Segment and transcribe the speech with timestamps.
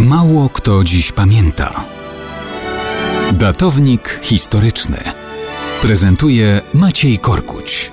[0.00, 1.84] Mało kto dziś pamięta.
[3.32, 4.96] Datownik historyczny
[5.82, 7.92] prezentuje Maciej Korkuć.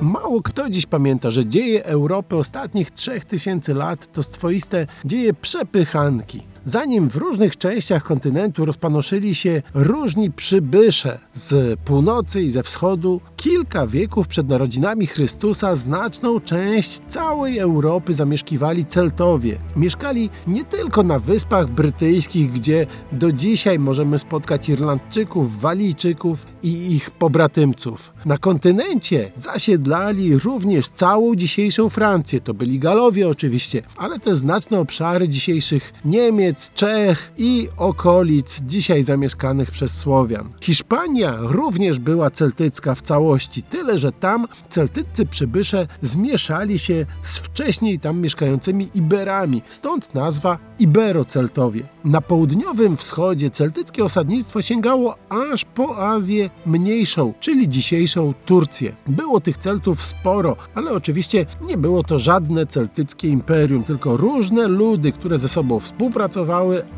[0.00, 6.55] Mało kto dziś pamięta, że dzieje Europy ostatnich 3000 lat to swoiste dzieje przepychanki.
[6.68, 13.86] Zanim w różnych częściach kontynentu rozpanoszyli się różni przybysze z północy i ze wschodu, kilka
[13.86, 19.58] wieków przed narodzinami Chrystusa znaczną część całej Europy zamieszkiwali Celtowie.
[19.76, 27.10] Mieszkali nie tylko na Wyspach Brytyjskich, gdzie do dzisiaj możemy spotkać Irlandczyków, Walijczyków i ich
[27.10, 28.12] pobratymców.
[28.24, 32.40] Na kontynencie zasiedlali również całą dzisiejszą Francję.
[32.40, 39.02] To byli Galowie oczywiście, ale też znaczne obszary dzisiejszych Niemiec, Niemiec, Czech i okolic dzisiaj
[39.02, 40.48] zamieszkanych przez Słowian.
[40.60, 47.98] Hiszpania również była celtycka w całości, tyle że tam celtyccy przybysze zmieszali się z wcześniej
[47.98, 51.82] tam mieszkającymi Iberami, stąd nazwa Ibero-Celtowie.
[52.04, 58.96] Na południowym wschodzie celtyckie osadnictwo sięgało aż po Azję Mniejszą, czyli dzisiejszą Turcję.
[59.06, 65.12] Było tych Celtów sporo, ale oczywiście nie było to żadne celtyckie imperium, tylko różne ludy,
[65.12, 66.45] które ze sobą współpracowały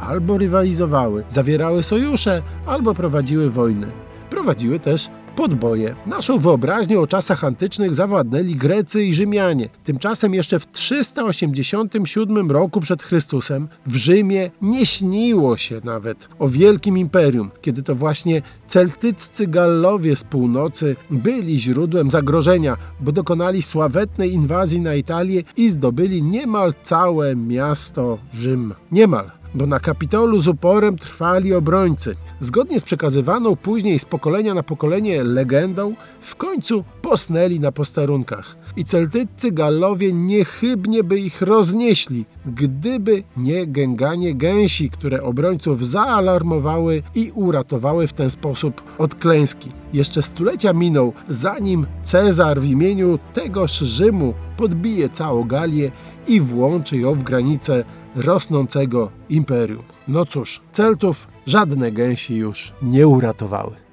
[0.00, 3.86] albo rywalizowały, zawierały sojusze albo prowadziły wojny.
[4.30, 5.94] Prowadziły też podboje.
[6.06, 9.68] Naszą wyobraźnię o czasach antycznych zawładnęli Grecy i Rzymianie.
[9.84, 16.98] Tymczasem jeszcze w 387 roku przed Chrystusem w Rzymie nie śniło się nawet o wielkim
[16.98, 24.80] imperium, kiedy to właśnie celtyccy Gallowie z północy byli źródłem zagrożenia, bo dokonali sławetnej inwazji
[24.80, 28.74] na Italię i zdobyli niemal całe miasto Rzym.
[28.92, 32.14] Niemal bo na Kapitolu z uporem trwali obrońcy.
[32.40, 38.56] Zgodnie z przekazywaną później z pokolenia na pokolenie legendą, w końcu posnęli na posterunkach.
[38.76, 47.32] I celtyccy Gallowie niechybnie by ich roznieśli, gdyby nie gęganie gęsi, które obrońców zaalarmowały i
[47.34, 49.70] uratowały w ten sposób od klęski.
[49.92, 55.90] Jeszcze stulecia minął, zanim Cezar w imieniu tegoż Rzymu podbije całą Galię
[56.28, 57.84] i włączy ją w granice
[58.16, 59.82] rosnącego imperium.
[60.08, 63.87] No cóż, Celtów żadne gęsi już nie uratowały.